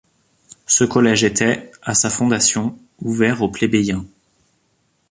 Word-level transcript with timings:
Ce 0.65 0.83
collège 0.83 1.23
était, 1.23 1.71
à 1.83 1.93
sa 1.93 2.09
fondation, 2.09 2.75
ouvert 3.03 3.43
aux 3.43 3.51
plébéiens. 3.51 4.03